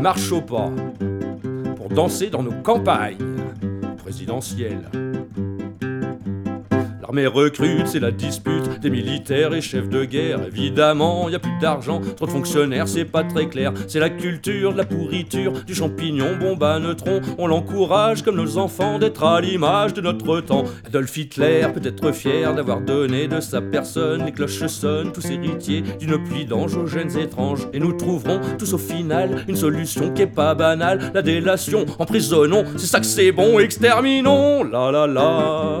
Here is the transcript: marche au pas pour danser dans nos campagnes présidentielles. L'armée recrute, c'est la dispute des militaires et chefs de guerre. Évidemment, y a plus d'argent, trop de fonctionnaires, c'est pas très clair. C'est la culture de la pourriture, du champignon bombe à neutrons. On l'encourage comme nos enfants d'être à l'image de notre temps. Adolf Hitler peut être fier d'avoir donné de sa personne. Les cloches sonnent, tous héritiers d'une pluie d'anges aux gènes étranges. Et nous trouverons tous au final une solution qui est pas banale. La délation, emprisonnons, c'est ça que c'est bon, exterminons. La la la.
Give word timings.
marche 0.00 0.32
au 0.32 0.40
pas 0.40 0.70
pour 1.76 1.88
danser 1.88 2.30
dans 2.30 2.42
nos 2.42 2.62
campagnes 2.62 3.16
présidentielles. 3.98 5.09
L'armée 7.10 7.26
recrute, 7.26 7.88
c'est 7.88 7.98
la 7.98 8.12
dispute 8.12 8.78
des 8.80 8.88
militaires 8.88 9.52
et 9.52 9.60
chefs 9.60 9.88
de 9.88 10.04
guerre. 10.04 10.46
Évidemment, 10.46 11.28
y 11.28 11.34
a 11.34 11.40
plus 11.40 11.58
d'argent, 11.60 12.00
trop 12.16 12.26
de 12.26 12.30
fonctionnaires, 12.30 12.86
c'est 12.86 13.04
pas 13.04 13.24
très 13.24 13.48
clair. 13.48 13.72
C'est 13.88 13.98
la 13.98 14.10
culture 14.10 14.72
de 14.72 14.78
la 14.78 14.84
pourriture, 14.84 15.64
du 15.64 15.74
champignon 15.74 16.36
bombe 16.38 16.62
à 16.62 16.78
neutrons. 16.78 17.20
On 17.36 17.48
l'encourage 17.48 18.22
comme 18.22 18.36
nos 18.36 18.58
enfants 18.58 19.00
d'être 19.00 19.24
à 19.24 19.40
l'image 19.40 19.92
de 19.92 20.00
notre 20.02 20.40
temps. 20.40 20.62
Adolf 20.86 21.16
Hitler 21.16 21.66
peut 21.74 21.80
être 21.82 22.12
fier 22.12 22.54
d'avoir 22.54 22.80
donné 22.80 23.26
de 23.26 23.40
sa 23.40 23.60
personne. 23.60 24.24
Les 24.24 24.30
cloches 24.30 24.64
sonnent, 24.66 25.10
tous 25.10 25.30
héritiers 25.30 25.82
d'une 25.98 26.22
pluie 26.22 26.44
d'anges 26.44 26.76
aux 26.76 26.86
gènes 26.86 27.18
étranges. 27.18 27.66
Et 27.72 27.80
nous 27.80 27.92
trouverons 27.92 28.38
tous 28.56 28.72
au 28.72 28.78
final 28.78 29.44
une 29.48 29.56
solution 29.56 30.12
qui 30.12 30.22
est 30.22 30.26
pas 30.28 30.54
banale. 30.54 31.10
La 31.12 31.22
délation, 31.22 31.86
emprisonnons, 31.98 32.66
c'est 32.76 32.86
ça 32.86 33.00
que 33.00 33.06
c'est 33.06 33.32
bon, 33.32 33.58
exterminons. 33.58 34.62
La 34.62 34.92
la 34.92 35.08
la. 35.08 35.80